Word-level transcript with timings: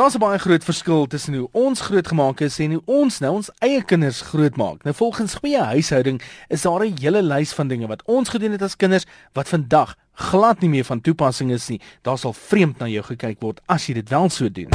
Daar's 0.00 0.14
'n 0.14 0.18
baie 0.18 0.38
groot 0.38 0.64
verskil 0.64 1.06
tussen 1.06 1.34
hoe 1.34 1.48
ons 1.52 1.80
grootgemaak 1.80 2.40
is 2.40 2.58
en 2.58 2.70
hoe 2.72 2.82
ons 2.84 3.18
nou 3.18 3.32
ons 3.32 3.50
eie 3.58 3.84
kinders 3.84 4.20
grootmaak. 4.20 4.82
Nou 4.82 4.96
volgens 4.96 5.34
goeie 5.34 5.62
huishouding 5.62 6.22
is 6.48 6.62
daar 6.62 6.84
'n 6.86 6.96
hele 7.00 7.22
lys 7.22 7.52
van 7.52 7.68
dinge 7.68 7.86
wat 7.86 8.02
ons 8.04 8.28
gedoen 8.28 8.50
het 8.50 8.62
as 8.62 8.76
kinders 8.76 9.04
wat 9.32 9.48
vandag 9.48 9.96
glad 10.12 10.60
nie 10.60 10.70
meer 10.70 10.84
van 10.84 11.00
toepassing 11.00 11.50
is 11.50 11.68
nie. 11.68 11.80
Daar 12.02 12.18
sal 12.18 12.32
vreemd 12.32 12.78
na 12.78 12.86
jou 12.86 13.04
gekyk 13.04 13.40
word 13.40 13.60
as 13.66 13.86
jy 13.86 13.94
dit 13.94 14.08
wel 14.08 14.28
so 14.28 14.50
doen. 14.50 14.68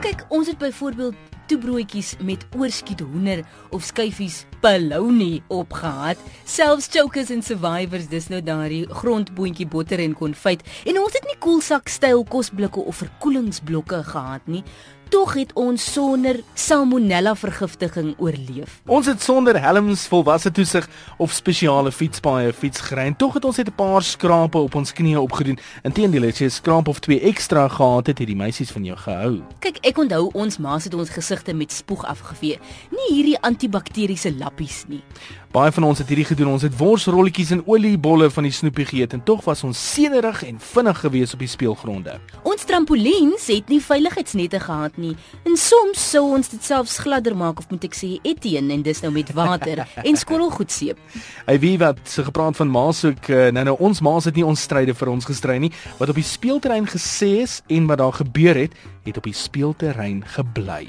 Kyk, 0.00 0.24
ons 0.28 0.46
het 0.46 0.58
byvoorbeeld 0.58 1.14
toebroodjies 1.50 2.14
met 2.22 2.44
oorskiet 2.56 3.02
hoender 3.02 3.42
of 3.74 3.82
skyfies 3.86 4.44
bologna 4.62 5.40
opgehad. 5.48 6.20
Selfs 6.44 6.90
chokers 6.92 7.32
en 7.34 7.42
survivors 7.42 8.06
dis 8.12 8.28
nou 8.30 8.42
daardie 8.44 8.84
grondboontjie 9.02 9.66
botter 9.70 10.02
en 10.04 10.14
konfyt. 10.14 10.62
En 10.86 11.00
ons 11.02 11.18
het 11.18 11.26
nie 11.26 11.38
koelsak 11.42 11.90
styl 11.90 12.24
kosblikke 12.28 12.84
of 12.86 13.02
verkoelingsblokke 13.02 14.02
gehad 14.12 14.46
nie 14.50 14.64
tog 15.10 15.34
het 15.34 15.50
ons 15.58 15.82
sonder 15.92 16.38
salmonella 16.54 17.32
vergiftiging 17.34 18.12
oorleef. 18.22 18.78
Ons 18.86 19.08
het 19.10 19.22
sonder 19.22 19.58
helms, 19.60 20.04
volwasse 20.10 20.52
toesig 20.54 20.86
of 21.18 21.34
spesiale 21.34 21.90
fietspaaie 21.92 22.52
fietsgery. 22.54 23.08
Tog 23.18 23.34
het 23.38 23.44
ons 23.44 23.56
net 23.56 23.68
'n 23.68 23.74
paar 23.74 24.02
skrape 24.02 24.58
op 24.58 24.74
ons 24.74 24.92
knieë 24.92 25.18
opgedoen. 25.18 25.58
Inteendeel 25.82 26.22
het 26.22 26.38
jy 26.38 26.46
'n 26.46 26.50
skraap 26.50 26.88
of 26.88 26.98
twee 27.00 27.20
ekstra 27.20 27.68
gehad 27.68 28.06
het, 28.06 28.18
het 28.18 28.26
die 28.26 28.36
meisies 28.36 28.70
van 28.70 28.84
jou 28.84 28.96
gehou. 28.96 29.42
Kyk, 29.58 29.78
ek 29.80 29.98
onthou 29.98 30.30
ons 30.32 30.58
ma 30.58 30.78
het 30.78 30.94
ons 30.94 31.10
gesigte 31.40 31.54
met 31.54 31.72
spoeg 31.72 32.04
afgevee. 32.04 32.58
Nie 32.90 33.14
hierdie 33.14 33.38
antibakteriese 33.40 34.32
lappies 34.36 34.84
nie. 34.88 35.02
Baie 35.50 35.72
van 35.72 35.84
ons 35.84 35.98
het 35.98 36.08
hierdie 36.08 36.28
gedoen. 36.28 36.52
Ons 36.52 36.62
het 36.62 36.76
worsrolletjies 36.76 37.50
en 37.50 37.64
oliebolle 37.66 38.30
van 38.30 38.44
die 38.46 38.52
snoepie 38.52 38.86
geëet 38.86 39.12
en 39.12 39.22
tog 39.24 39.44
was 39.44 39.64
ons 39.64 39.78
senerig 39.94 40.44
en 40.44 40.60
vinnig 40.60 41.00
geweest 41.00 41.34
op 41.34 41.40
die 41.40 41.50
speelgronde. 41.50 42.20
Ons 42.42 42.59
trampoliens 42.70 43.48
het 43.50 43.70
nie 43.70 43.80
veiligheidsnette 43.82 44.60
gehad 44.62 44.96
nie. 45.00 45.16
En 45.48 45.56
soms 45.58 46.02
sou 46.12 46.22
ons 46.36 46.50
dit 46.52 46.64
selfs 46.64 46.98
gladder 47.02 47.34
maak 47.36 47.58
of 47.58 47.70
moet 47.72 47.88
ek 47.88 47.96
sê 47.98 48.12
Etienne 48.22 48.76
en 48.76 48.84
dis 48.86 49.02
nou 49.02 49.10
met 49.14 49.32
water 49.34 49.82
en 50.08 50.18
skorrelgoedseep. 50.18 51.00
Hy 51.48 51.56
wie 51.62 51.74
wat 51.82 52.02
se 52.10 52.24
gepraat 52.26 52.58
van 52.60 52.70
maas 52.70 53.02
ook 53.08 53.30
eh, 53.32 53.48
nou 53.54 53.66
nou 53.72 53.76
ons 53.90 54.02
maas 54.06 54.28
het 54.30 54.38
nie 54.38 54.46
ons 54.46 54.66
stryde 54.68 54.94
vir 54.94 55.10
ons 55.10 55.26
gestry 55.26 55.58
nie 55.62 55.72
wat 55.98 56.12
op 56.12 56.20
die 56.20 56.26
speelterrein 56.26 56.86
gesê 56.90 57.40
is 57.42 57.58
en 57.66 57.90
wat 57.90 58.02
daar 58.04 58.14
gebeur 58.20 58.62
het 58.62 58.78
het 59.08 59.18
op 59.18 59.26
die 59.26 59.34
speelterrein 59.34 60.22
gebly. 60.36 60.86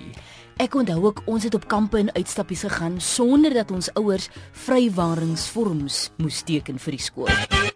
Ek 0.62 0.76
onthou 0.78 1.00
ook 1.08 1.24
ons 1.26 1.48
het 1.48 1.58
op 1.58 1.66
kampe 1.72 1.98
en 1.98 2.14
uitstappies 2.14 2.68
gegaan 2.68 3.00
sonder 3.02 3.58
dat 3.58 3.74
ons 3.74 3.90
ouers 3.98 4.30
vrywaringsvorms 4.68 6.12
moes 6.22 6.46
teken 6.46 6.78
vir 6.78 7.00
die 7.00 7.06
skool. 7.09 7.71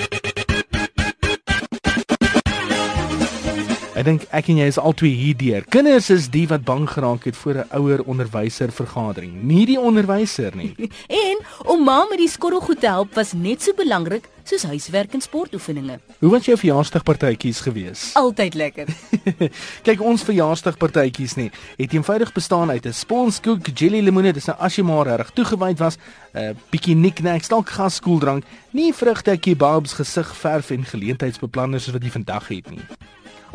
Ek 3.96 4.04
dink 4.04 4.26
ek 4.36 4.50
en 4.52 4.58
jy 4.60 4.66
is 4.68 4.76
albei 4.76 5.08
hierdeur. 5.16 5.64
Kinders 5.72 6.10
is 6.12 6.26
die 6.28 6.44
wat 6.52 6.66
bang 6.68 6.84
geraak 6.92 7.24
het 7.30 7.38
voor 7.40 7.64
'n 7.64 7.70
ouer 7.80 8.02
onderwyser 8.04 8.68
vergadering, 8.68 9.32
nie 9.40 9.66
die 9.66 9.80
onderwyser 9.80 10.52
nie. 10.52 10.76
en 11.28 11.40
om 11.64 11.84
ma 11.84 12.04
met 12.10 12.20
die 12.20 12.28
skorrelgoed 12.28 12.82
te 12.84 12.92
help 12.92 13.16
was 13.16 13.32
net 13.32 13.64
so 13.64 13.72
belangrik 13.72 14.28
soos 14.44 14.64
huiswerk 14.68 15.14
en 15.14 15.22
sportoefeninge. 15.22 16.00
Hoe 16.20 16.30
was 16.30 16.46
jou 16.46 16.58
verjaarsdagpartytjies 16.58 17.62
gewees? 17.64 18.12
Altyd 18.20 18.54
lekker. 18.54 18.92
Kyk, 19.88 20.02
ons 20.02 20.28
verjaarsdagpartytjies 20.28 21.36
nie, 21.40 21.50
het 21.80 21.94
eenvoudig 21.94 22.34
bestaan 22.36 22.70
uit 22.70 22.86
'n 22.86 22.94
sponskoek, 22.94 23.72
jelly 23.73 24.04
lemoene, 24.04 24.34
dis 24.34 24.52
nou 24.52 24.58
as 24.60 24.76
jy 24.76 24.84
maar 24.84 25.08
reg 25.08 25.32
toegewyd 25.32 25.80
was, 25.80 25.96
'n 26.36 26.38
uh, 26.38 26.54
bietjie 26.70 26.96
knickknacks, 26.96 27.48
dalk 27.48 27.70
gas 27.70 28.00
koeldrank, 28.00 28.44
nie 28.72 28.92
vrugte, 28.94 29.38
kebabs, 29.38 29.94
gesig 29.94 30.36
verf 30.36 30.70
en 30.70 30.84
geleentheidsbeplanners 30.84 31.92
wat 31.92 32.04
jy 32.04 32.12
vandag 32.12 32.48
het 32.52 32.70
nie. 32.70 32.84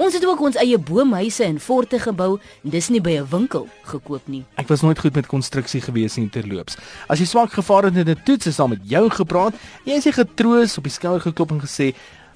Ons 0.00 0.14
het 0.16 0.24
ook 0.24 0.40
ons 0.40 0.56
eie 0.56 0.78
boomhuise 0.80 1.44
en 1.44 1.58
forte 1.60 1.98
gebou, 2.00 2.38
dis 2.64 2.86
nie 2.88 3.02
by 3.04 3.18
'n 3.20 3.26
winkel 3.28 3.68
gekoop 3.84 4.28
nie. 4.28 4.44
Ek 4.56 4.68
was 4.68 4.80
nooit 4.80 4.98
goed 4.98 5.14
met 5.14 5.26
konstruksie 5.26 5.80
gewees 5.80 6.16
nie 6.16 6.30
terloops. 6.30 6.76
As 7.08 7.18
jy 7.18 7.26
swak 7.26 7.52
gevaar 7.52 7.84
het 7.84 7.96
in 7.96 8.08
'n 8.08 8.22
toets, 8.24 8.46
is 8.46 8.56
daar 8.56 8.68
met 8.68 8.80
jou 8.82 9.10
gepraat. 9.10 9.54
Jy 9.84 9.92
is 9.92 10.04
getroos 10.04 10.78
op 10.78 10.84
die 10.84 10.92
skouer 10.92 11.20
geklop 11.20 11.50
en 11.50 11.60
gesê, 11.60 11.94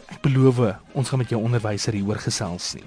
"Ek 0.09 0.21
beloof, 0.21 0.77
ons 0.93 1.09
gaan 1.09 1.19
met 1.19 1.29
jou 1.29 1.43
onderwyser 1.43 1.93
hieroor 1.93 2.19
gesels 2.19 2.75
nie." 2.75 2.85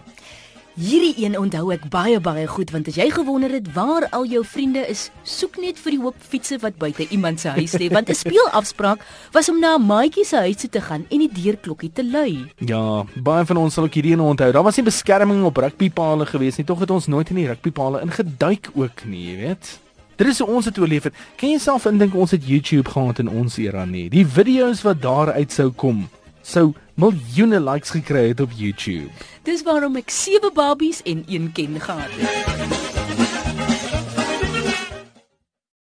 Hierdie 0.77 1.23
een 1.23 1.33
onthou 1.33 1.71
ek 1.73 1.87
baie 1.89 2.19
baie 2.21 2.43
goed 2.45 2.69
want 2.69 2.85
as 2.85 2.99
jy 2.99 3.07
gewonder 3.09 3.49
het 3.49 3.71
waar 3.73 4.03
al 4.13 4.27
jou 4.29 4.43
vriende 4.45 4.83
is, 4.85 5.07
soek 5.25 5.55
net 5.57 5.79
vir 5.81 5.95
die 5.95 6.01
hoop 6.03 6.19
fietsse 6.21 6.59
wat 6.61 6.75
buite 6.77 7.07
iemand 7.09 7.41
se 7.41 7.49
huis 7.55 7.73
lê 7.81 7.87
want 7.89 8.11
'n 8.13 8.17
speelafspraak 8.19 9.01
was 9.33 9.49
om 9.49 9.57
na 9.59 9.73
'n 9.77 9.87
maatjie 9.87 10.25
se 10.25 10.37
huis 10.37 10.61
toe 10.61 10.69
te 10.69 10.81
gaan 10.81 11.07
en 11.09 11.17
die 11.17 11.31
deurklokkie 11.33 11.89
te 11.93 12.03
lui. 12.03 12.45
Ja, 12.59 13.03
baie 13.15 13.45
van 13.45 13.57
ons 13.57 13.73
sal 13.73 13.83
ook 13.85 13.93
hierdie 13.93 14.13
een 14.13 14.19
onthou. 14.19 14.51
Daar 14.51 14.63
was 14.63 14.75
nie 14.77 14.85
beskerming 14.85 15.43
op 15.43 15.57
rugbypale 15.57 16.25
gewees 16.25 16.57
nie, 16.57 16.65
tog 16.65 16.79
het 16.79 16.91
ons 16.91 17.07
nooit 17.07 17.29
in 17.29 17.35
die 17.35 17.47
rugbypale 17.47 18.01
ingeduik 18.01 18.69
ook 18.75 19.05
nie, 19.05 19.31
jy 19.31 19.37
weet. 19.37 19.79
Dit 20.15 20.27
is 20.27 20.41
ons 20.41 20.65
dit 20.65 20.77
oorleef 20.77 21.03
het. 21.03 21.13
Kan 21.37 21.49
jy 21.49 21.57
self 21.57 21.85
indink 21.85 22.13
ons 22.13 22.31
het 22.31 22.47
YouTube 22.47 22.89
gehad 22.89 23.19
in 23.19 23.29
ons 23.29 23.57
era 23.57 23.85
nie? 23.85 24.09
Die 24.09 24.25
video's 24.27 24.81
wat 24.81 25.01
daar 25.01 25.31
uit 25.31 25.51
sou 25.51 25.71
kom 25.71 26.09
sou 26.47 26.73
miljoene 26.97 27.59
likes 27.61 27.93
gekry 27.93 28.27
het 28.27 28.39
op 28.41 28.49
YouTube. 28.57 29.13
Dis 29.45 29.61
waarom 29.63 29.99
ek 30.01 30.09
sewe 30.09 30.49
babies 30.53 31.03
en 31.05 31.23
een 31.29 31.51
ken 31.53 31.77
gehad 31.81 32.09
het. 32.17 32.86